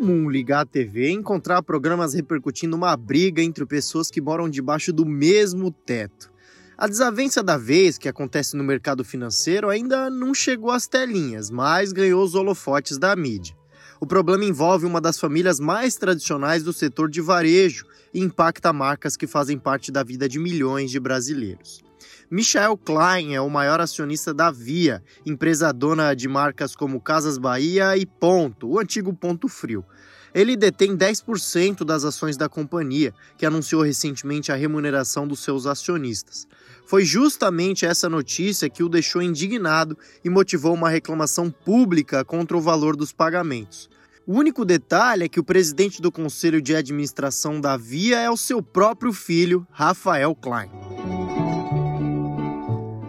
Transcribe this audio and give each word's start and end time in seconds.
comum 0.00 0.30
ligar 0.30 0.60
a 0.60 0.64
TV 0.64 1.10
e 1.10 1.12
encontrar 1.12 1.62
programas 1.62 2.14
repercutindo 2.14 2.74
uma 2.74 2.96
briga 2.96 3.42
entre 3.42 3.66
pessoas 3.66 4.10
que 4.10 4.18
moram 4.18 4.48
debaixo 4.48 4.94
do 4.94 5.04
mesmo 5.04 5.70
teto. 5.70 6.32
A 6.78 6.86
desavença 6.86 7.42
da 7.42 7.58
vez, 7.58 7.98
que 7.98 8.08
acontece 8.08 8.56
no 8.56 8.64
mercado 8.64 9.04
financeiro, 9.04 9.68
ainda 9.68 10.08
não 10.08 10.32
chegou 10.32 10.70
às 10.70 10.86
telinhas, 10.86 11.50
mas 11.50 11.92
ganhou 11.92 12.24
os 12.24 12.34
holofotes 12.34 12.96
da 12.96 13.14
mídia. 13.14 13.54
O 14.00 14.06
problema 14.06 14.42
envolve 14.42 14.86
uma 14.86 15.02
das 15.02 15.20
famílias 15.20 15.60
mais 15.60 15.96
tradicionais 15.96 16.62
do 16.62 16.72
setor 16.72 17.10
de 17.10 17.20
varejo 17.20 17.84
e 18.14 18.20
impacta 18.20 18.72
marcas 18.72 19.18
que 19.18 19.26
fazem 19.26 19.58
parte 19.58 19.92
da 19.92 20.02
vida 20.02 20.26
de 20.26 20.38
milhões 20.38 20.90
de 20.90 20.98
brasileiros. 20.98 21.89
Michael 22.30 22.76
Klein 22.76 23.34
é 23.34 23.40
o 23.40 23.50
maior 23.50 23.80
acionista 23.80 24.32
da 24.32 24.50
Via, 24.50 25.02
empresa 25.24 25.72
dona 25.72 26.14
de 26.14 26.28
marcas 26.28 26.74
como 26.76 27.00
Casas 27.00 27.38
Bahia 27.38 27.96
e 27.96 28.06
Ponto, 28.06 28.68
o 28.68 28.78
antigo 28.78 29.12
Ponto 29.12 29.48
Frio. 29.48 29.84
Ele 30.32 30.56
detém 30.56 30.96
10% 30.96 31.84
das 31.84 32.04
ações 32.04 32.36
da 32.36 32.48
companhia, 32.48 33.12
que 33.36 33.44
anunciou 33.44 33.82
recentemente 33.82 34.52
a 34.52 34.54
remuneração 34.54 35.26
dos 35.26 35.40
seus 35.40 35.66
acionistas. 35.66 36.46
Foi 36.86 37.04
justamente 37.04 37.84
essa 37.84 38.08
notícia 38.08 38.70
que 38.70 38.82
o 38.82 38.88
deixou 38.88 39.22
indignado 39.22 39.96
e 40.24 40.30
motivou 40.30 40.72
uma 40.72 40.88
reclamação 40.88 41.50
pública 41.50 42.24
contra 42.24 42.56
o 42.56 42.60
valor 42.60 42.96
dos 42.96 43.12
pagamentos. 43.12 43.90
O 44.26 44.34
único 44.34 44.64
detalhe 44.64 45.24
é 45.24 45.28
que 45.28 45.40
o 45.40 45.44
presidente 45.44 46.00
do 46.00 46.12
conselho 46.12 46.62
de 46.62 46.76
administração 46.76 47.60
da 47.60 47.76
Via 47.76 48.20
é 48.20 48.30
o 48.30 48.36
seu 48.36 48.62
próprio 48.62 49.12
filho, 49.12 49.66
Rafael 49.72 50.34
Klein. 50.36 50.70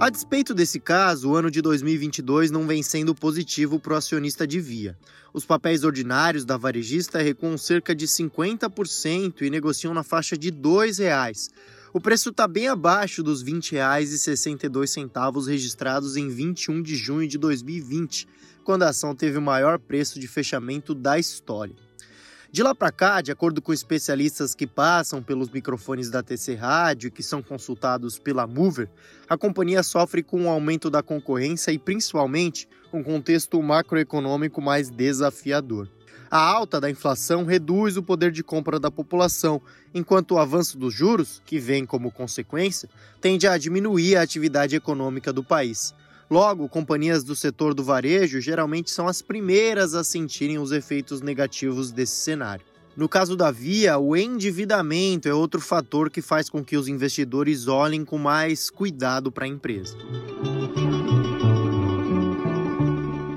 A 0.02 0.10
despeito 0.10 0.56
desse 0.56 0.80
caso, 0.80 1.30
o 1.30 1.36
ano 1.36 1.52
de 1.52 1.62
2022 1.62 2.50
não 2.50 2.66
vem 2.66 2.82
sendo 2.82 3.14
positivo 3.14 3.80
para 3.80 3.94
o 3.94 3.96
acionista 3.96 4.48
de 4.48 4.60
Via. 4.60 4.98
Os 5.32 5.46
papéis 5.46 5.84
ordinários 5.84 6.44
da 6.44 6.58
varejista 6.58 7.22
recuam 7.22 7.56
cerca 7.56 7.94
de 7.94 8.08
50% 8.08 9.44
e 9.44 9.50
negociam 9.52 9.94
na 9.94 10.02
faixa 10.02 10.36
de 10.36 10.50
R$ 10.50 10.56
2,00. 10.56 11.52
O 11.94 12.02
preço 12.02 12.30
está 12.30 12.48
bem 12.48 12.68
abaixo 12.68 13.22
dos 13.22 13.44
R$ 13.44 13.52
20,62 13.52 15.46
registrados 15.46 16.18
em 16.18 16.30
21 16.30 16.82
de 16.82 16.96
junho 16.96 17.28
de 17.28 17.38
2020, 17.38 18.28
quando 18.64 18.82
a 18.82 18.90
ação 18.90 19.14
teve 19.14 19.38
o 19.38 19.42
maior 19.42 19.78
preço 19.78 20.20
de 20.20 20.28
fechamento 20.28 20.96
da 20.96 21.20
história. 21.20 21.76
De 22.52 22.62
lá 22.62 22.76
para 22.76 22.92
cá, 22.92 23.22
de 23.22 23.32
acordo 23.32 23.62
com 23.62 23.72
especialistas 23.72 24.54
que 24.54 24.68
passam 24.68 25.24
pelos 25.24 25.50
microfones 25.50 26.10
da 26.10 26.22
TC 26.22 26.56
Rádio 26.56 27.08
e 27.08 27.12
que 27.12 27.24
são 27.24 27.42
consultados 27.42 28.20
pela 28.20 28.46
Mover, 28.46 28.90
a 29.30 29.38
companhia 29.38 29.82
sofre 29.82 30.22
com 30.22 30.44
o 30.44 30.50
aumento 30.50 30.90
da 30.90 31.02
concorrência 31.02 31.72
e 31.72 31.80
principalmente 31.80 32.68
um 32.92 33.02
contexto 33.02 33.62
macroeconômico 33.64 34.62
mais 34.62 34.90
desafiador. 34.90 35.88
A 36.30 36.40
alta 36.40 36.82
da 36.82 36.90
inflação 36.90 37.46
reduz 37.46 37.96
o 37.96 38.04
poder 38.04 38.34
de 38.34 38.44
compra 38.44 38.78
da 38.78 38.92
população, 38.92 39.62
enquanto 39.94 40.32
o 40.32 40.38
avanço 40.38 40.78
dos 40.78 40.94
juros, 40.94 41.42
que 41.46 41.58
vem 41.58 41.86
como 41.86 42.12
consequência, 42.12 42.90
tende 43.22 43.48
a 43.48 43.58
diminuir 43.58 44.18
a 44.18 44.22
atividade 44.24 44.76
econômica 44.76 45.32
do 45.32 45.42
país. 45.42 45.94
Logo, 46.32 46.70
companhias 46.70 47.26
do 47.26 47.36
setor 47.36 47.74
do 47.74 47.84
varejo 47.84 48.40
geralmente 48.40 48.90
são 48.90 49.06
as 49.06 49.22
primeiras 49.22 49.94
a 49.94 50.02
sentirem 50.02 50.58
os 50.58 50.72
efeitos 50.72 51.20
negativos 51.20 51.92
desse 51.92 52.16
cenário. 52.16 52.66
No 52.96 53.10
caso 53.10 53.36
da 53.36 53.52
Via, 53.52 54.00
o 54.00 54.16
endividamento 54.16 55.28
é 55.28 55.34
outro 55.34 55.60
fator 55.60 56.10
que 56.10 56.22
faz 56.22 56.50
com 56.50 56.64
que 56.64 56.78
os 56.78 56.88
investidores 56.88 57.68
olhem 57.68 58.06
com 58.06 58.18
mais 58.18 58.70
cuidado 58.70 59.30
para 59.30 59.44
a 59.44 59.48
empresa. 59.50 59.98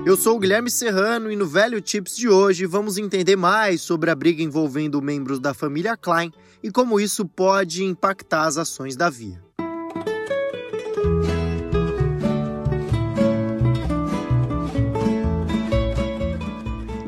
Eu 0.05 0.15
sou 0.15 0.37
o 0.37 0.39
Guilherme 0.39 0.71
Serrano 0.71 1.29
e 1.29 1.35
no 1.35 1.45
Velho 1.45 1.81
Tips 1.81 2.15
de 2.15 2.29
hoje 2.29 2.65
vamos 2.65 2.97
entender 2.97 3.35
mais 3.35 3.81
sobre 3.81 4.09
a 4.09 4.15
briga 4.15 4.41
envolvendo 4.41 5.01
membros 5.01 5.41
da 5.41 5.53
família 5.53 5.97
Klein 5.97 6.31
e 6.63 6.71
como 6.71 6.97
isso 6.97 7.25
pode 7.25 7.83
impactar 7.83 8.45
as 8.45 8.55
ações 8.55 8.95
da 8.95 9.09
Via. 9.09 9.44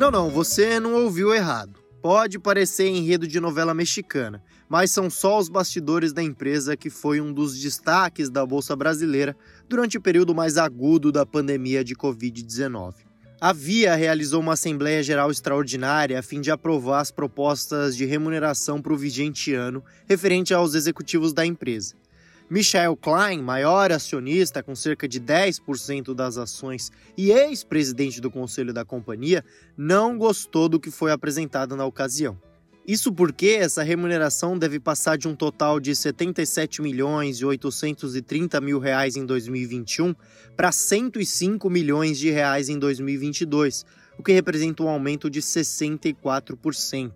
Não, 0.07 0.11
não, 0.11 0.29
você 0.29 0.79
não 0.79 0.93
ouviu 0.93 1.35
errado. 1.35 1.81
Pode 2.01 2.39
parecer 2.39 2.87
enredo 2.87 3.27
de 3.27 3.41
novela 3.41 3.73
mexicana, 3.73 4.41
mas 4.69 4.89
são 4.89 5.09
só 5.09 5.37
os 5.37 5.49
bastidores 5.49 6.13
da 6.13 6.23
empresa 6.23 6.77
que 6.77 6.89
foi 6.89 7.19
um 7.19 7.33
dos 7.33 7.59
destaques 7.59 8.29
da 8.29 8.45
Bolsa 8.45 8.73
Brasileira 8.73 9.35
durante 9.67 9.97
o 9.97 10.01
período 10.01 10.33
mais 10.33 10.57
agudo 10.57 11.11
da 11.11 11.25
pandemia 11.25 11.83
de 11.83 11.93
Covid-19. 11.93 12.93
A 13.41 13.51
Via 13.51 13.95
realizou 13.95 14.39
uma 14.39 14.53
Assembleia 14.53 15.03
Geral 15.03 15.29
Extraordinária 15.29 16.17
a 16.17 16.23
fim 16.23 16.39
de 16.39 16.51
aprovar 16.51 17.01
as 17.01 17.11
propostas 17.11 17.93
de 17.93 18.05
remuneração 18.05 18.81
para 18.81 18.93
o 18.93 18.97
vigente 18.97 19.53
ano 19.53 19.83
referente 20.07 20.53
aos 20.53 20.73
executivos 20.73 21.33
da 21.33 21.45
empresa. 21.45 21.95
Michael 22.49 22.95
Klein, 22.95 23.41
maior 23.41 23.91
acionista 23.91 24.63
com 24.63 24.73
cerca 24.73 25.05
de 25.05 25.19
10% 25.19 26.13
das 26.13 26.37
ações 26.37 26.89
e 27.17 27.29
ex-presidente 27.29 28.21
do 28.21 28.31
conselho 28.31 28.73
da 28.73 28.85
companhia, 28.85 29.43
não 29.75 30.17
gostou 30.17 30.69
do 30.69 30.79
que 30.79 30.89
foi 30.89 31.11
apresentado 31.11 31.75
na 31.75 31.85
ocasião. 31.85 32.39
Isso 32.87 33.11
porque 33.11 33.57
essa 33.59 33.83
remuneração 33.83 34.57
deve 34.57 34.79
passar 34.79 35.17
de 35.17 35.27
um 35.27 35.35
total 35.35 35.77
de 35.77 35.93
77 35.93 36.81
milhões 36.81 37.41
e 37.41 37.45
830 37.45 38.61
mil 38.61 38.79
reais 38.79 39.17
em 39.17 39.25
2021 39.25 40.15
para 40.55 40.71
105 40.71 41.69
milhões 41.69 42.17
de 42.17 42.29
reais 42.29 42.69
em 42.69 42.79
2022, 42.79 43.85
o 44.17 44.23
que 44.23 44.31
representa 44.31 44.83
um 44.83 44.87
aumento 44.87 45.29
de 45.29 45.41
64%. 45.41 47.11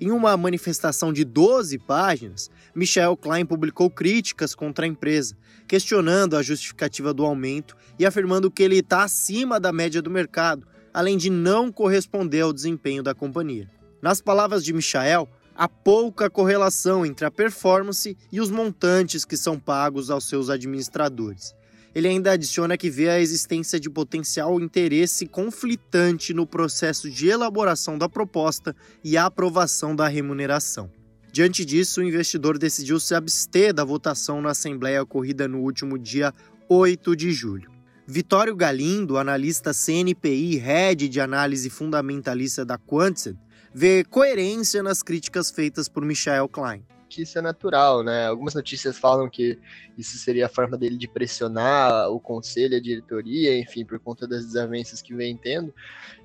Em 0.00 0.10
uma 0.10 0.34
manifestação 0.34 1.12
de 1.12 1.24
12 1.24 1.78
páginas, 1.78 2.50
Michel 2.74 3.16
Klein 3.16 3.44
publicou 3.44 3.90
críticas 3.90 4.54
contra 4.54 4.86
a 4.86 4.88
empresa, 4.88 5.36
questionando 5.68 6.36
a 6.36 6.42
justificativa 6.42 7.12
do 7.12 7.24
aumento 7.24 7.76
e 7.98 8.06
afirmando 8.06 8.50
que 8.50 8.62
ele 8.62 8.78
está 8.78 9.04
acima 9.04 9.60
da 9.60 9.72
média 9.72 10.00
do 10.00 10.10
mercado, 10.10 10.66
além 10.92 11.16
de 11.16 11.28
não 11.28 11.70
corresponder 11.70 12.40
ao 12.40 12.52
desempenho 12.52 13.02
da 13.02 13.14
companhia. 13.14 13.70
Nas 14.00 14.20
palavras 14.20 14.64
de 14.64 14.72
Michael, 14.72 15.28
há 15.54 15.68
pouca 15.68 16.30
correlação 16.30 17.04
entre 17.04 17.26
a 17.26 17.30
performance 17.30 18.16
e 18.30 18.40
os 18.40 18.50
montantes 18.50 19.24
que 19.24 19.36
são 19.36 19.58
pagos 19.58 20.10
aos 20.10 20.28
seus 20.28 20.48
administradores. 20.48 21.54
Ele 21.94 22.08
ainda 22.08 22.32
adiciona 22.32 22.78
que 22.78 22.88
vê 22.88 23.10
a 23.10 23.20
existência 23.20 23.78
de 23.78 23.90
potencial 23.90 24.58
interesse 24.58 25.26
conflitante 25.26 26.32
no 26.32 26.46
processo 26.46 27.10
de 27.10 27.28
elaboração 27.28 27.98
da 27.98 28.08
proposta 28.08 28.74
e 29.04 29.16
aprovação 29.18 29.94
da 29.94 30.08
remuneração. 30.08 30.90
Diante 31.32 31.64
disso, 31.64 32.02
o 32.02 32.04
investidor 32.04 32.58
decidiu 32.58 33.00
se 33.00 33.14
abster 33.14 33.72
da 33.72 33.82
votação 33.82 34.42
na 34.42 34.50
Assembleia 34.50 35.02
ocorrida 35.02 35.48
no 35.48 35.60
último 35.60 35.98
dia 35.98 36.32
8 36.68 37.16
de 37.16 37.32
julho. 37.32 37.70
Vitório 38.06 38.54
Galindo, 38.54 39.16
analista 39.16 39.72
CNPI 39.72 40.56
head 40.58 41.08
de 41.08 41.20
análise 41.22 41.70
fundamentalista 41.70 42.66
da 42.66 42.76
Quantsed, 42.76 43.38
vê 43.72 44.04
coerência 44.04 44.82
nas 44.82 45.02
críticas 45.02 45.50
feitas 45.50 45.88
por 45.88 46.04
Michael 46.04 46.50
Klein 46.50 46.84
isso 47.20 47.38
é 47.38 47.42
natural, 47.42 48.02
né? 48.02 48.26
Algumas 48.26 48.54
notícias 48.54 48.96
falam 48.96 49.28
que 49.28 49.58
isso 49.98 50.16
seria 50.16 50.46
a 50.46 50.48
forma 50.48 50.78
dele 50.78 50.96
de 50.96 51.06
pressionar 51.06 52.08
o 52.10 52.18
conselho, 52.18 52.76
a 52.76 52.80
diretoria, 52.80 53.58
enfim, 53.58 53.84
por 53.84 53.98
conta 53.98 54.26
das 54.26 54.46
desavenças 54.46 55.02
que 55.02 55.14
vem 55.14 55.36
tendo. 55.36 55.74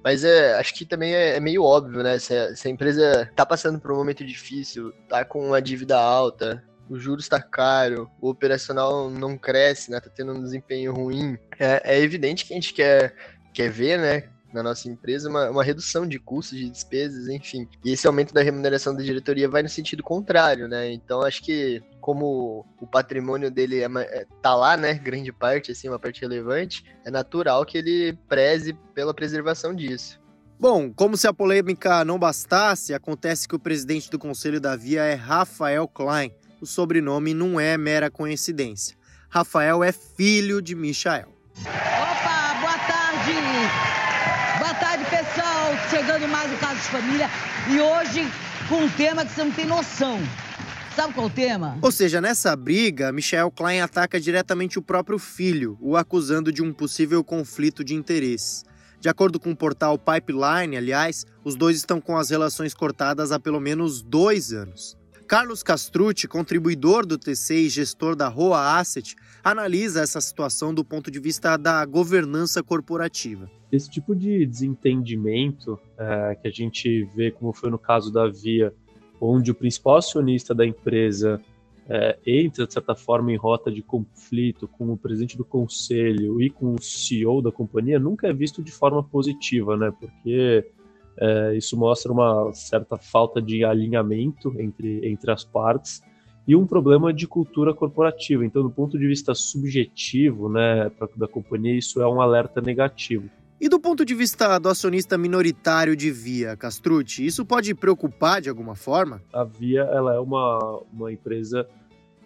Mas 0.03 0.23
é, 0.23 0.53
acho 0.53 0.73
que 0.73 0.85
também 0.85 1.13
é, 1.13 1.35
é 1.35 1.39
meio 1.39 1.63
óbvio, 1.63 2.01
né? 2.03 2.17
Se 2.19 2.33
a, 2.33 2.55
se 2.55 2.67
a 2.67 2.71
empresa 2.71 3.29
tá 3.35 3.45
passando 3.45 3.79
por 3.79 3.91
um 3.91 3.97
momento 3.97 4.23
difícil, 4.23 4.93
tá 5.09 5.25
com 5.25 5.47
uma 5.47 5.61
dívida 5.61 5.99
alta, 5.99 6.63
o 6.89 6.97
juros 6.97 7.25
está 7.25 7.41
caro, 7.41 8.09
o 8.21 8.29
operacional 8.29 9.09
não 9.09 9.37
cresce, 9.37 9.91
né? 9.91 9.99
Tá 9.99 10.09
tendo 10.09 10.31
um 10.31 10.41
desempenho 10.41 10.93
ruim. 10.93 11.37
É, 11.59 11.97
é 11.97 11.99
evidente 11.99 12.45
que 12.45 12.53
a 12.53 12.55
gente 12.55 12.73
quer, 12.73 13.13
quer 13.53 13.69
ver, 13.69 13.99
né? 13.99 14.29
Na 14.57 14.63
nossa 14.63 14.89
empresa 14.89 15.29
uma, 15.29 15.49
uma 15.49 15.63
redução 15.63 16.07
de 16.07 16.19
custos, 16.19 16.57
de 16.57 16.69
despesas, 16.69 17.27
enfim. 17.27 17.67
E 17.85 17.91
esse 17.91 18.07
aumento 18.07 18.33
da 18.33 18.41
remuneração 18.41 18.95
da 18.95 19.03
diretoria 19.03 19.47
vai 19.47 19.63
no 19.63 19.69
sentido 19.69 20.03
contrário, 20.03 20.67
né? 20.67 20.91
Então 20.91 21.21
acho 21.21 21.43
que 21.43 21.81
como 22.01 22.65
o 22.79 22.87
patrimônio 22.87 23.51
dele 23.51 23.81
é, 23.81 23.85
é, 23.85 24.25
tá 24.41 24.55
lá, 24.55 24.77
né, 24.77 24.93
grande 24.93 25.31
parte, 25.31 25.71
assim, 25.71 25.89
uma 25.89 25.99
parte 25.99 26.21
relevante, 26.21 26.83
é 27.05 27.11
natural 27.11 27.65
que 27.65 27.77
ele 27.77 28.17
preze 28.29 28.73
pela 28.93 29.13
preservação 29.13 29.75
disso. 29.75 30.19
Bom, 30.59 30.91
como 30.91 31.15
se 31.15 31.27
a 31.27 31.33
polêmica 31.33 32.03
não 32.03 32.17
bastasse, 32.17 32.93
acontece 32.93 33.47
que 33.47 33.55
o 33.55 33.59
presidente 33.59 34.09
do 34.09 34.17
conselho 34.17 34.59
da 34.59 34.75
Via 34.75 35.03
é 35.03 35.13
Rafael 35.13 35.87
Klein. 35.87 36.33
O 36.59 36.65
sobrenome 36.65 37.33
não 37.33 37.59
é 37.59 37.77
mera 37.77 38.09
coincidência. 38.09 38.97
Rafael 39.29 39.83
é 39.83 39.91
filho 39.91 40.61
de 40.61 40.73
Michael. 40.73 41.27
Chegando 45.89 46.27
mais 46.27 46.51
o 46.51 46.57
Caso 46.57 46.75
de 46.75 46.87
Família 46.87 47.29
e 47.69 47.79
hoje 47.79 48.27
com 48.67 48.83
um 48.83 48.89
tema 48.89 49.25
que 49.25 49.31
você 49.31 49.43
não 49.43 49.51
tem 49.51 49.65
noção. 49.65 50.19
Sabe 50.95 51.13
qual 51.13 51.27
é 51.27 51.29
o 51.29 51.31
tema? 51.31 51.77
Ou 51.81 51.91
seja, 51.91 52.19
nessa 52.19 52.55
briga, 52.55 53.11
Michel 53.11 53.51
Klein 53.51 53.81
ataca 53.81 54.19
diretamente 54.19 54.77
o 54.77 54.81
próprio 54.81 55.17
filho, 55.17 55.77
o 55.79 55.95
acusando 55.95 56.51
de 56.51 56.61
um 56.61 56.73
possível 56.73 57.23
conflito 57.23 57.83
de 57.83 57.93
interesses. 57.93 58.65
De 58.99 59.07
acordo 59.07 59.39
com 59.39 59.51
o 59.51 59.55
portal 59.55 59.97
Pipeline, 59.97 60.75
aliás, 60.75 61.25
os 61.43 61.55
dois 61.55 61.77
estão 61.77 62.01
com 62.01 62.17
as 62.17 62.29
relações 62.31 62.73
cortadas 62.73 63.31
há 63.31 63.39
pelo 63.39 63.59
menos 63.59 64.01
dois 64.01 64.51
anos. 64.51 64.97
Carlos 65.27 65.61
Castrucci, 65.61 66.27
contribuidor 66.27 67.05
do 67.05 67.17
TC 67.17 67.55
e 67.55 67.69
gestor 67.69 68.15
da 68.15 68.27
Roa 68.27 68.79
Asset, 68.79 69.15
analisa 69.51 70.01
essa 70.01 70.21
situação 70.21 70.73
do 70.73 70.83
ponto 70.83 71.09
de 71.09 71.19
vista 71.19 71.57
da 71.57 71.85
governança 71.85 72.63
corporativa. 72.63 73.49
Esse 73.71 73.89
tipo 73.89 74.15
de 74.15 74.45
desentendimento 74.45 75.79
é, 75.97 76.35
que 76.35 76.47
a 76.47 76.51
gente 76.51 77.03
vê, 77.15 77.31
como 77.31 77.53
foi 77.53 77.69
no 77.69 77.77
caso 77.77 78.11
da 78.11 78.27
Via, 78.27 78.73
onde 79.19 79.51
o 79.51 79.55
principal 79.55 79.97
acionista 79.97 80.53
da 80.53 80.65
empresa 80.65 81.41
é, 81.89 82.17
entra, 82.25 82.67
de 82.67 82.73
certa 82.73 82.95
forma, 82.95 83.31
em 83.31 83.35
rota 83.35 83.71
de 83.71 83.81
conflito 83.81 84.67
com 84.67 84.91
o 84.91 84.97
presidente 84.97 85.37
do 85.37 85.45
conselho 85.45 86.41
e 86.41 86.49
com 86.49 86.75
o 86.75 86.81
CEO 86.81 87.41
da 87.41 87.51
companhia, 87.51 87.99
nunca 87.99 88.27
é 88.27 88.33
visto 88.33 88.61
de 88.61 88.71
forma 88.71 89.01
positiva, 89.01 89.77
né? 89.77 89.91
Porque 89.97 90.65
é, 91.17 91.55
isso 91.55 91.77
mostra 91.77 92.11
uma 92.11 92.53
certa 92.53 92.97
falta 92.97 93.41
de 93.41 93.63
alinhamento 93.63 94.53
entre, 94.59 95.07
entre 95.07 95.31
as 95.31 95.43
partes 95.43 96.01
e 96.47 96.55
um 96.55 96.65
problema 96.65 97.13
de 97.13 97.27
cultura 97.27 97.73
corporativa. 97.73 98.45
Então, 98.45 98.63
do 98.63 98.69
ponto 98.69 98.97
de 98.97 99.05
vista 99.05 99.35
subjetivo, 99.35 100.47
né, 100.47 100.89
da 101.15 101.27
companhia, 101.27 101.77
isso 101.77 102.01
é 102.01 102.07
um 102.07 102.21
alerta 102.21 102.61
negativo. 102.61 103.29
E 103.59 103.67
do 103.67 103.79
ponto 103.79 104.05
de 104.05 104.13
vista 104.13 104.57
do 104.59 104.69
acionista 104.69 105.17
minoritário 105.17 105.95
de 105.95 106.11
Via, 106.11 106.55
Castrucci, 106.55 107.25
isso 107.25 107.43
pode 107.43 107.73
preocupar 107.73 108.39
de 108.39 108.49
alguma 108.49 108.75
forma? 108.75 109.21
A 109.33 109.43
Via 109.43 109.81
ela 109.81 110.13
é 110.13 110.19
uma, 110.19 110.79
uma 110.93 111.11
empresa 111.11 111.67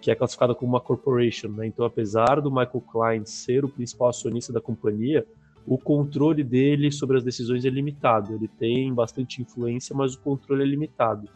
que 0.02 0.12
é 0.12 0.16
classificada 0.16 0.54
como 0.54 0.74
uma 0.74 0.82
corporation, 0.82 1.48
né? 1.50 1.66
Então, 1.68 1.86
apesar 1.86 2.42
do 2.42 2.52
Michael 2.52 2.84
Klein 2.92 3.26
ser 3.26 3.64
o 3.64 3.70
principal 3.70 4.10
acionista 4.10 4.52
da 4.52 4.60
companhia, 4.60 5.26
o 5.66 5.78
controle 5.78 6.44
dele 6.44 6.92
sobre 6.92 7.18
as 7.18 7.24
decisões 7.24 7.64
é 7.66 7.70
limitado. 7.70 8.34
Ele 8.34 8.48
tem 8.48 8.94
bastante 8.94 9.42
influência, 9.42 9.96
mas 9.96 10.16
o 10.16 10.20
controle 10.20 10.64
é 10.64 10.66
limitado. 10.66 11.30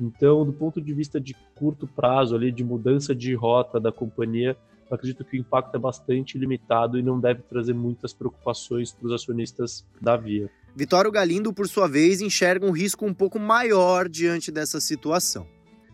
Então, 0.00 0.44
do 0.44 0.52
ponto 0.52 0.80
de 0.80 0.92
vista 0.92 1.20
de 1.20 1.34
curto 1.54 1.86
prazo, 1.86 2.34
ali, 2.34 2.52
de 2.52 2.62
mudança 2.62 3.14
de 3.14 3.34
rota 3.34 3.80
da 3.80 3.90
companhia, 3.90 4.56
eu 4.88 4.94
acredito 4.94 5.24
que 5.24 5.36
o 5.36 5.40
impacto 5.40 5.74
é 5.74 5.78
bastante 5.78 6.38
limitado 6.38 6.98
e 6.98 7.02
não 7.02 7.18
deve 7.18 7.42
trazer 7.42 7.74
muitas 7.74 8.12
preocupações 8.12 8.92
para 8.92 9.06
os 9.06 9.12
acionistas 9.12 9.84
da 10.00 10.16
Via. 10.16 10.48
Vitório 10.74 11.10
Galindo, 11.10 11.52
por 11.52 11.66
sua 11.66 11.88
vez, 11.88 12.20
enxerga 12.20 12.66
um 12.66 12.70
risco 12.70 13.06
um 13.06 13.14
pouco 13.14 13.38
maior 13.38 14.08
diante 14.08 14.52
dessa 14.52 14.80
situação. 14.80 15.46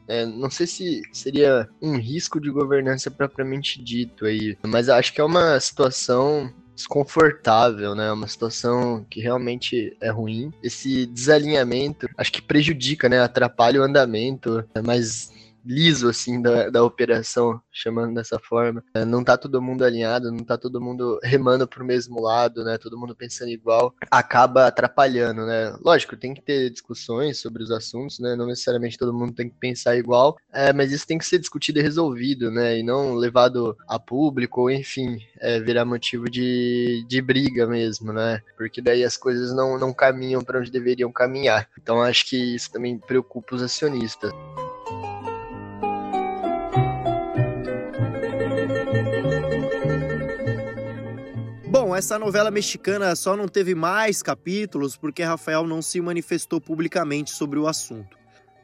É, 0.08 0.26
não 0.26 0.50
sei 0.50 0.66
se 0.66 1.02
seria 1.12 1.69
um 1.81 1.96
risco 1.96 2.40
de 2.40 2.50
governança 2.50 3.10
propriamente 3.10 3.82
dito 3.82 4.26
aí, 4.26 4.58
mas 4.66 4.88
acho 4.88 5.14
que 5.14 5.20
é 5.20 5.25
uma 5.25 5.58
situação 5.60 6.52
desconfortável, 6.74 7.94
né? 7.94 8.10
Uma 8.12 8.26
situação 8.26 9.04
que 9.08 9.20
realmente 9.20 9.96
é 10.00 10.10
ruim. 10.10 10.52
Esse 10.62 11.06
desalinhamento 11.06 12.08
acho 12.16 12.32
que 12.32 12.42
prejudica, 12.42 13.08
né? 13.08 13.20
Atrapalha 13.20 13.80
o 13.80 13.84
andamento, 13.84 14.64
mas 14.84 15.30
liso, 15.64 16.09
assim, 16.09 16.41
da, 16.41 16.70
da 16.70 16.82
operação, 16.82 17.61
chamando 17.70 18.14
dessa 18.14 18.38
forma. 18.38 18.82
É, 18.94 19.05
não 19.05 19.25
tá 19.25 19.37
todo 19.37 19.62
mundo 19.62 19.85
alinhado, 19.85 20.31
não 20.31 20.44
tá 20.44 20.56
todo 20.56 20.81
mundo 20.81 21.19
remando 21.23 21.67
pro 21.67 21.85
mesmo 21.85 22.20
lado, 22.20 22.64
né? 22.64 22.79
Todo 22.79 22.99
mundo 22.99 23.14
pensando 23.14 23.50
igual, 23.50 23.94
acaba 24.11 24.67
atrapalhando, 24.67 25.47
né? 25.47 25.75
Lógico, 25.85 26.17
tem 26.17 26.35
que 26.35 26.43
ter 26.43 26.70
discussões 26.70 27.38
sobre 27.38 27.62
os 27.62 27.70
assuntos, 27.70 28.19
né? 28.19 28.37
Não 28.37 28.47
necessariamente 28.47 28.99
todo 28.99 29.12
mundo 29.12 29.32
tem 29.32 29.49
que 29.49 29.56
pensar 29.59 29.97
igual, 29.97 30.37
é, 30.53 30.73
mas 30.73 30.93
isso 30.93 31.06
tem 31.06 31.19
que 31.19 31.26
ser 31.26 31.38
discutido 31.38 31.79
e 31.79 31.82
resolvido, 31.82 32.50
né? 32.50 32.79
E 32.79 32.82
não 32.82 33.15
levado 33.15 33.76
a 33.88 33.99
público, 33.99 34.62
ou 34.62 34.70
enfim, 34.70 35.19
é, 35.41 35.61
virar 35.61 35.85
motivo 35.85 36.29
de, 36.29 37.05
de 37.08 37.23
briga 37.23 37.67
mesmo, 37.67 38.12
né? 38.12 38.41
Porque 38.56 38.81
daí 38.81 39.05
as 39.05 39.17
coisas 39.17 39.53
não, 39.55 39.79
não 39.79 39.93
caminham 39.93 40.43
para 40.43 40.58
onde 40.58 40.70
deveriam 40.70 41.12
caminhar. 41.12 41.69
Então 41.81 42.03
acho 42.03 42.26
que 42.26 42.55
isso 42.55 42.70
também 42.70 42.99
preocupa 42.99 43.55
os 43.55 43.62
acionistas. 43.62 44.32
Essa 51.94 52.19
novela 52.19 52.50
mexicana 52.50 53.15
só 53.15 53.37
não 53.37 53.47
teve 53.47 53.75
mais 53.75 54.23
capítulos 54.23 54.97
porque 54.97 55.23
Rafael 55.23 55.67
não 55.67 55.83
se 55.83 56.00
manifestou 56.00 56.61
publicamente 56.61 57.31
sobre 57.31 57.59
o 57.59 57.69
assunto. 57.69 58.17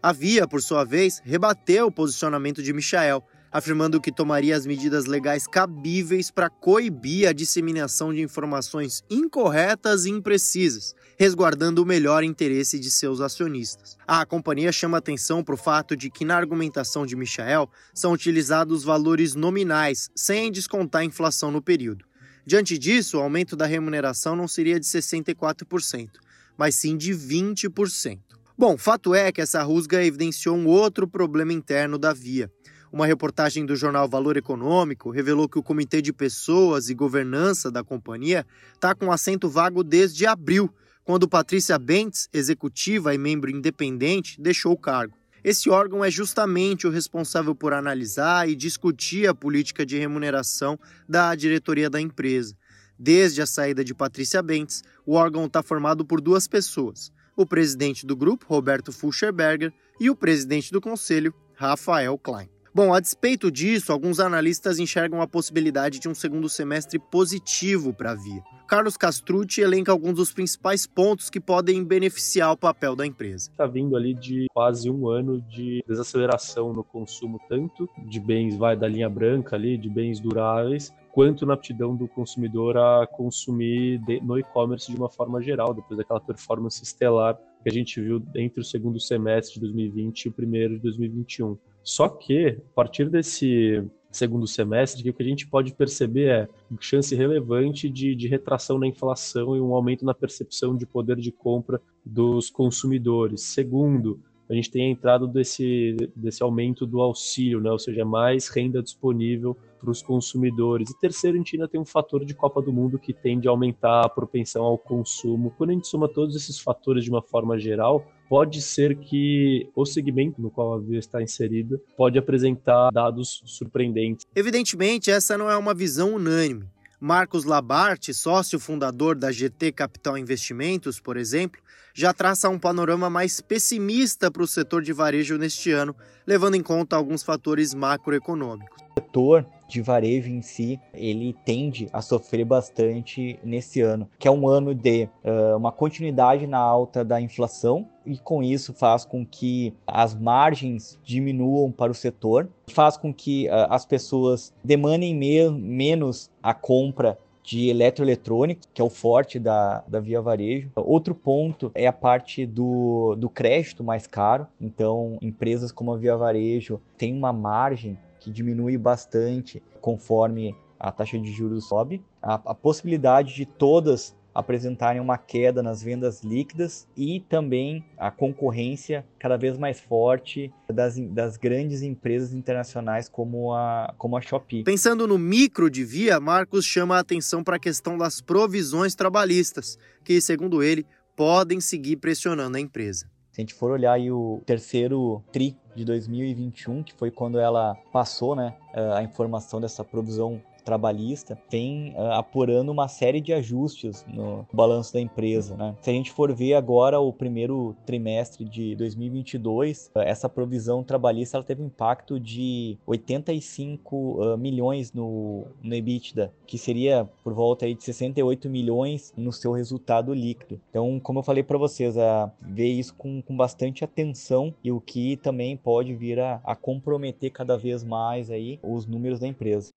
A 0.02 0.12
Via, 0.12 0.46
por 0.46 0.62
sua 0.62 0.84
vez, 0.84 1.20
rebateu 1.24 1.86
o 1.86 1.92
posicionamento 1.92 2.62
de 2.62 2.72
Michael, 2.72 3.22
afirmando 3.50 4.00
que 4.00 4.12
tomaria 4.12 4.56
as 4.56 4.66
medidas 4.66 5.06
legais 5.06 5.46
cabíveis 5.46 6.30
para 6.30 6.48
coibir 6.48 7.28
a 7.28 7.32
disseminação 7.32 8.12
de 8.12 8.22
informações 8.22 9.02
incorretas 9.10 10.04
e 10.04 10.10
imprecisas, 10.10 10.94
resguardando 11.18 11.82
o 11.82 11.86
melhor 11.86 12.24
interesse 12.24 12.78
de 12.78 12.90
seus 12.90 13.20
acionistas. 13.20 13.96
A 14.06 14.24
companhia 14.24 14.72
chama 14.72 14.98
atenção 14.98 15.42
para 15.42 15.54
o 15.54 15.58
fato 15.58 15.96
de 15.96 16.10
que 16.10 16.24
na 16.24 16.36
argumentação 16.36 17.04
de 17.04 17.16
Michael 17.16 17.68
são 17.94 18.12
utilizados 18.12 18.84
valores 18.84 19.34
nominais, 19.34 20.10
sem 20.14 20.50
descontar 20.50 21.02
a 21.02 21.04
inflação 21.04 21.50
no 21.50 21.60
período. 21.60 22.07
Diante 22.48 22.78
disso, 22.78 23.18
o 23.18 23.20
aumento 23.20 23.54
da 23.54 23.66
remuneração 23.66 24.34
não 24.34 24.48
seria 24.48 24.80
de 24.80 24.86
64%, 24.86 26.12
mas 26.56 26.76
sim 26.76 26.96
de 26.96 27.12
20%. 27.12 28.20
Bom, 28.56 28.78
fato 28.78 29.14
é 29.14 29.30
que 29.30 29.42
essa 29.42 29.62
rusga 29.62 30.02
evidenciou 30.02 30.56
um 30.56 30.66
outro 30.66 31.06
problema 31.06 31.52
interno 31.52 31.98
da 31.98 32.14
Via. 32.14 32.50
Uma 32.90 33.04
reportagem 33.04 33.66
do 33.66 33.76
jornal 33.76 34.08
Valor 34.08 34.38
Econômico 34.38 35.10
revelou 35.10 35.46
que 35.46 35.58
o 35.58 35.62
Comitê 35.62 36.00
de 36.00 36.10
Pessoas 36.10 36.88
e 36.88 36.94
Governança 36.94 37.70
da 37.70 37.84
companhia 37.84 38.46
está 38.72 38.94
com 38.94 39.12
assento 39.12 39.46
vago 39.46 39.84
desde 39.84 40.24
abril, 40.24 40.74
quando 41.04 41.28
Patrícia 41.28 41.78
Bentes, 41.78 42.30
executiva 42.32 43.14
e 43.14 43.18
membro 43.18 43.50
independente, 43.50 44.40
deixou 44.40 44.72
o 44.72 44.78
cargo. 44.78 45.17
Esse 45.42 45.70
órgão 45.70 46.04
é 46.04 46.10
justamente 46.10 46.86
o 46.86 46.90
responsável 46.90 47.54
por 47.54 47.72
analisar 47.72 48.48
e 48.48 48.54
discutir 48.54 49.28
a 49.28 49.34
política 49.34 49.86
de 49.86 49.98
remuneração 49.98 50.78
da 51.08 51.34
diretoria 51.34 51.88
da 51.88 52.00
empresa. 52.00 52.56
Desde 52.98 53.40
a 53.40 53.46
saída 53.46 53.84
de 53.84 53.94
Patrícia 53.94 54.42
Bentes, 54.42 54.82
o 55.06 55.14
órgão 55.14 55.46
está 55.46 55.62
formado 55.62 56.04
por 56.04 56.20
duas 56.20 56.48
pessoas: 56.48 57.12
o 57.36 57.46
presidente 57.46 58.04
do 58.04 58.16
grupo, 58.16 58.46
Roberto 58.48 58.90
Fulcherberger, 58.90 59.72
e 60.00 60.10
o 60.10 60.16
presidente 60.16 60.72
do 60.72 60.80
conselho, 60.80 61.32
Rafael 61.54 62.18
Klein. 62.18 62.57
Bom, 62.74 62.92
a 62.92 63.00
despeito 63.00 63.50
disso, 63.50 63.92
alguns 63.92 64.20
analistas 64.20 64.78
enxergam 64.78 65.22
a 65.22 65.26
possibilidade 65.26 65.98
de 65.98 66.08
um 66.08 66.14
segundo 66.14 66.48
semestre 66.48 66.98
positivo 66.98 67.94
para 67.94 68.10
a 68.10 68.14
Via. 68.14 68.42
Carlos 68.68 68.98
Castrucci 68.98 69.62
elenca 69.62 69.90
alguns 69.90 70.16
dos 70.16 70.30
principais 70.30 70.86
pontos 70.86 71.30
que 71.30 71.40
podem 71.40 71.82
beneficiar 71.82 72.52
o 72.52 72.56
papel 72.56 72.94
da 72.94 73.06
empresa. 73.06 73.50
Está 73.50 73.66
vindo 73.66 73.96
ali 73.96 74.12
de 74.12 74.46
quase 74.52 74.90
um 74.90 75.08
ano 75.08 75.40
de 75.40 75.82
desaceleração 75.88 76.74
no 76.74 76.84
consumo, 76.84 77.40
tanto 77.48 77.88
de 78.06 78.20
bens 78.20 78.54
vai 78.56 78.76
da 78.76 78.86
linha 78.86 79.08
branca 79.08 79.56
ali, 79.56 79.78
de 79.78 79.88
bens 79.88 80.20
duráveis, 80.20 80.92
quanto 81.10 81.46
na 81.46 81.54
aptidão 81.54 81.96
do 81.96 82.06
consumidor 82.06 82.76
a 82.76 83.06
consumir 83.06 83.98
no 84.22 84.38
e-commerce 84.38 84.92
de 84.92 84.98
uma 84.98 85.08
forma 85.08 85.40
geral, 85.40 85.72
depois 85.72 85.96
daquela 85.96 86.20
performance 86.20 86.82
estelar 86.82 87.38
que 87.62 87.68
a 87.68 87.72
gente 87.72 88.00
viu 88.00 88.22
entre 88.36 88.60
o 88.60 88.64
segundo 88.64 89.00
semestre 89.00 89.54
de 89.54 89.60
2020 89.60 90.24
e 90.24 90.28
o 90.28 90.32
primeiro 90.32 90.74
de 90.74 90.82
2021. 90.82 91.56
Só 91.88 92.06
que, 92.06 92.48
a 92.48 92.74
partir 92.74 93.08
desse 93.08 93.82
segundo 94.12 94.46
semestre, 94.46 95.08
o 95.08 95.14
que 95.14 95.22
a 95.22 95.26
gente 95.26 95.46
pode 95.46 95.72
perceber 95.72 96.28
é 96.28 96.48
chance 96.78 97.14
relevante 97.14 97.88
de, 97.88 98.14
de 98.14 98.28
retração 98.28 98.78
na 98.78 98.86
inflação 98.86 99.56
e 99.56 99.60
um 99.60 99.74
aumento 99.74 100.04
na 100.04 100.12
percepção 100.12 100.76
de 100.76 100.84
poder 100.84 101.16
de 101.16 101.32
compra 101.32 101.80
dos 102.04 102.50
consumidores. 102.50 103.40
Segundo, 103.40 104.20
a 104.48 104.54
gente 104.54 104.70
tem 104.70 104.86
a 104.86 104.90
entrada 104.90 105.26
desse, 105.26 105.96
desse 106.16 106.42
aumento 106.42 106.86
do 106.86 107.00
auxílio, 107.00 107.60
né? 107.60 107.70
ou 107.70 107.78
seja, 107.78 108.04
mais 108.04 108.48
renda 108.48 108.82
disponível 108.82 109.56
para 109.78 109.90
os 109.90 110.02
consumidores. 110.02 110.90
E 110.90 110.98
terceiro, 110.98 111.36
a 111.36 111.38
gente 111.38 111.56
ainda 111.56 111.68
tem 111.68 111.80
um 111.80 111.84
fator 111.84 112.24
de 112.24 112.34
Copa 112.34 112.60
do 112.60 112.72
Mundo 112.72 112.98
que 112.98 113.12
tende 113.12 113.46
a 113.46 113.50
aumentar 113.50 114.04
a 114.04 114.08
propensão 114.08 114.64
ao 114.64 114.78
consumo. 114.78 115.52
Quando 115.56 115.70
a 115.70 115.72
gente 115.74 115.86
soma 115.86 116.08
todos 116.08 116.34
esses 116.34 116.58
fatores 116.58 117.04
de 117.04 117.10
uma 117.10 117.22
forma 117.22 117.58
geral, 117.58 118.04
pode 118.28 118.60
ser 118.60 118.96
que 118.96 119.68
o 119.74 119.84
segmento 119.84 120.40
no 120.40 120.50
qual 120.50 120.74
a 120.74 120.78
Via 120.78 120.98
está 120.98 121.22
inserida 121.22 121.80
pode 121.96 122.18
apresentar 122.18 122.90
dados 122.90 123.42
surpreendentes. 123.46 124.26
Evidentemente, 124.34 125.10
essa 125.10 125.38
não 125.38 125.50
é 125.50 125.56
uma 125.56 125.74
visão 125.74 126.14
unânime. 126.14 126.66
Marcos 127.00 127.44
Labarte, 127.44 128.12
sócio 128.12 128.58
fundador 128.58 129.14
da 129.14 129.30
GT 129.30 129.70
Capital 129.70 130.18
Investimentos, 130.18 130.98
por 130.98 131.16
exemplo, 131.16 131.60
já 131.94 132.12
traça 132.12 132.48
um 132.48 132.58
panorama 132.58 133.08
mais 133.08 133.40
pessimista 133.40 134.30
para 134.30 134.42
o 134.42 134.48
setor 134.48 134.82
de 134.82 134.92
varejo 134.92 135.38
neste 135.38 135.70
ano, 135.70 135.94
levando 136.26 136.56
em 136.56 136.62
conta 136.62 136.96
alguns 136.96 137.22
fatores 137.22 137.72
macroeconômicos. 137.72 138.82
O 138.96 139.00
setor 139.00 139.46
de 139.68 139.82
varejo 139.82 140.30
em 140.30 140.42
si, 140.42 140.80
ele 140.94 141.36
tende 141.44 141.88
a 141.92 142.00
sofrer 142.00 142.44
bastante 142.44 143.38
nesse 143.44 143.80
ano, 143.80 144.08
que 144.18 144.26
é 144.26 144.30
um 144.30 144.48
ano 144.48 144.74
de 144.74 145.08
uh, 145.24 145.56
uma 145.56 145.70
continuidade 145.70 146.46
na 146.46 146.58
alta 146.58 147.04
da 147.04 147.20
inflação, 147.20 147.86
e 148.06 148.16
com 148.16 148.42
isso 148.42 148.72
faz 148.72 149.04
com 149.04 149.24
que 149.24 149.74
as 149.86 150.14
margens 150.14 150.98
diminuam 151.04 151.70
para 151.70 151.92
o 151.92 151.94
setor, 151.94 152.48
faz 152.68 152.96
com 152.96 153.12
que 153.12 153.46
uh, 153.48 153.68
as 153.68 153.84
pessoas 153.84 154.52
demandem 154.64 155.14
me 155.14 155.50
menos 155.50 156.30
a 156.42 156.54
compra 156.54 157.18
de 157.48 157.70
eletroeletrônicos, 157.70 158.68
que 158.74 158.82
é 158.82 158.84
o 158.84 158.90
forte 158.90 159.38
da, 159.38 159.82
da 159.88 160.00
Via 160.00 160.20
Varejo. 160.20 160.70
Outro 160.76 161.14
ponto 161.14 161.70
é 161.74 161.86
a 161.86 161.92
parte 161.92 162.44
do, 162.44 163.14
do 163.16 163.30
crédito 163.30 163.82
mais 163.82 164.06
caro. 164.06 164.46
Então, 164.60 165.16
empresas 165.22 165.72
como 165.72 165.94
a 165.94 165.96
Via 165.96 166.14
Varejo 166.14 166.78
têm 166.98 167.16
uma 167.16 167.32
margem 167.32 167.96
que 168.18 168.30
diminui 168.30 168.76
bastante 168.76 169.62
conforme 169.80 170.54
a 170.78 170.92
taxa 170.92 171.18
de 171.18 171.30
juros 171.32 171.68
sobe. 171.68 172.02
A, 172.22 172.34
a 172.34 172.54
possibilidade 172.54 173.34
de 173.34 173.44
todas 173.44 174.16
apresentarem 174.38 175.00
uma 175.00 175.18
queda 175.18 175.64
nas 175.64 175.82
vendas 175.82 176.22
líquidas 176.22 176.86
e 176.96 177.18
também 177.28 177.84
a 177.96 178.08
concorrência 178.08 179.04
cada 179.18 179.36
vez 179.36 179.58
mais 179.58 179.80
forte 179.80 180.52
das, 180.72 180.96
das 180.96 181.36
grandes 181.36 181.82
empresas 181.82 182.32
internacionais 182.32 183.08
como 183.08 183.52
a, 183.52 183.92
como 183.98 184.16
a 184.16 184.20
Shopee. 184.20 184.62
Pensando 184.62 185.08
no 185.08 185.18
micro 185.18 185.68
de 185.68 185.84
via, 185.84 186.20
Marcos 186.20 186.64
chama 186.64 186.96
a 186.96 187.00
atenção 187.00 187.42
para 187.42 187.56
a 187.56 187.58
questão 187.58 187.98
das 187.98 188.20
provisões 188.20 188.94
trabalhistas, 188.94 189.76
que, 190.04 190.20
segundo 190.20 190.62
ele, 190.62 190.86
podem 191.16 191.60
seguir 191.60 191.96
pressionando 191.96 192.56
a 192.56 192.60
empresa. 192.60 193.10
Se 193.32 193.40
a 193.40 193.42
gente 193.42 193.54
for 193.54 193.72
olhar 193.72 193.98
o 193.98 194.40
terceiro 194.46 195.22
TRI 195.32 195.56
de 195.78 195.84
2021, 195.84 196.82
que 196.82 196.92
foi 196.92 197.10
quando 197.10 197.38
ela 197.38 197.76
passou 197.92 198.34
né, 198.34 198.54
a 198.94 199.02
informação 199.02 199.60
dessa 199.60 199.84
provisão 199.84 200.42
trabalhista 200.68 201.38
vem 201.50 201.94
uh, 201.96 202.12
apurando 202.12 202.70
uma 202.70 202.88
série 202.88 203.22
de 203.22 203.32
ajustes 203.32 204.04
no 204.06 204.46
balanço 204.52 204.92
da 204.92 205.00
empresa. 205.00 205.56
Né? 205.56 205.74
Se 205.80 205.88
a 205.88 205.92
gente 205.94 206.12
for 206.12 206.30
ver 206.34 206.52
agora 206.52 207.00
o 207.00 207.10
primeiro 207.10 207.74
trimestre 207.86 208.44
de 208.44 208.76
2022, 208.76 209.90
uh, 209.96 210.00
essa 210.00 210.28
provisão 210.28 210.84
trabalhista 210.84 211.38
ela 211.38 211.44
teve 211.44 211.62
um 211.62 211.66
impacto 211.66 212.20
de 212.20 212.76
85 212.86 213.96
uh, 213.96 214.36
milhões 214.36 214.92
no, 214.92 215.46
no 215.62 215.74
EBITDA, 215.74 216.34
que 216.46 216.58
seria 216.58 217.08
por 217.24 217.32
volta 217.32 217.64
aí 217.64 217.74
de 217.74 217.82
68 217.82 218.50
milhões 218.50 219.14
no 219.16 219.32
seu 219.32 219.52
resultado 219.52 220.12
líquido. 220.12 220.60
Então, 220.68 221.00
como 221.00 221.20
eu 221.20 221.22
falei 221.22 221.42
para 221.42 221.56
vocês, 221.56 221.96
a 221.96 222.30
ver 222.42 222.68
isso 222.68 222.94
com, 222.94 223.22
com 223.22 223.34
bastante 223.34 223.82
atenção 223.82 224.52
e 224.62 224.70
o 224.70 224.82
que 224.82 225.16
também 225.16 225.56
pode 225.56 225.94
vir 225.94 226.20
a, 226.20 226.42
a 226.44 226.54
comprometer 226.54 227.30
cada 227.30 227.56
vez 227.56 227.82
mais 227.82 228.30
aí 228.30 228.60
os 228.62 228.84
números 228.84 229.18
da 229.18 229.26
empresa. 229.26 229.70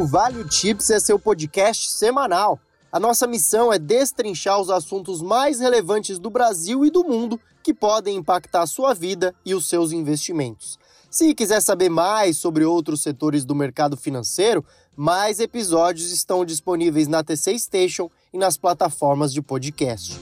O 0.00 0.06
Vale 0.06 0.44
Tips 0.44 0.88
é 0.88 0.98
seu 0.98 1.18
podcast 1.18 1.90
semanal. 1.90 2.58
A 2.90 2.98
nossa 2.98 3.26
missão 3.26 3.70
é 3.70 3.78
destrinchar 3.78 4.58
os 4.58 4.70
assuntos 4.70 5.20
mais 5.20 5.60
relevantes 5.60 6.18
do 6.18 6.30
Brasil 6.30 6.86
e 6.86 6.90
do 6.90 7.04
mundo 7.04 7.38
que 7.62 7.74
podem 7.74 8.16
impactar 8.16 8.62
a 8.62 8.66
sua 8.66 8.94
vida 8.94 9.34
e 9.44 9.54
os 9.54 9.68
seus 9.68 9.92
investimentos. 9.92 10.78
Se 11.10 11.34
quiser 11.34 11.60
saber 11.60 11.90
mais 11.90 12.38
sobre 12.38 12.64
outros 12.64 13.02
setores 13.02 13.44
do 13.44 13.54
mercado 13.54 13.94
financeiro, 13.94 14.64
mais 14.96 15.38
episódios 15.38 16.10
estão 16.10 16.46
disponíveis 16.46 17.06
na 17.06 17.22
TC 17.22 17.58
Station 17.58 18.10
e 18.32 18.38
nas 18.38 18.56
plataformas 18.56 19.34
de 19.34 19.42
podcast. 19.42 20.18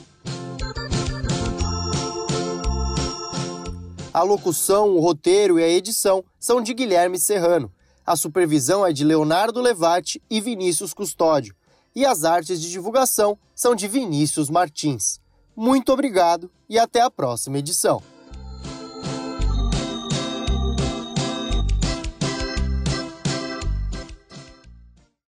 A 4.13 4.23
locução, 4.23 4.89
o 4.89 4.99
roteiro 4.99 5.57
e 5.57 5.63
a 5.63 5.69
edição 5.69 6.21
são 6.37 6.61
de 6.61 6.73
Guilherme 6.73 7.17
Serrano. 7.17 7.71
A 8.09 8.15
supervisão 8.15 8.83
é 8.83 8.91
de 8.91 9.03
Leonardo 9.03 9.61
Levati 9.61 10.19
e 10.27 10.41
Vinícius 10.41 10.95
Custódio. 10.95 11.53
E 11.95 12.03
as 12.03 12.23
artes 12.23 12.59
de 12.59 12.71
divulgação 12.71 13.37
são 13.53 13.75
de 13.75 13.87
Vinícius 13.87 14.49
Martins. 14.49 15.19
Muito 15.55 15.93
obrigado 15.93 16.49
e 16.67 16.79
até 16.79 17.01
a 17.01 17.11
próxima 17.11 17.59
edição. 17.59 18.01